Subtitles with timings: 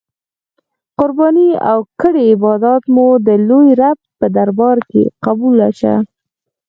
[0.99, 5.95] قربانې او کړی عبادات مو د لوی رب په دربار کی قبول شه.